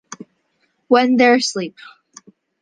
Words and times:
When 0.87 1.17
They're 1.17 1.35
Asleep. 1.35 1.75